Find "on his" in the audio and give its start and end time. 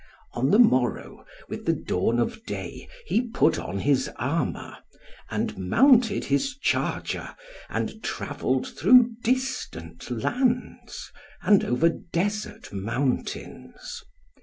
3.59-4.09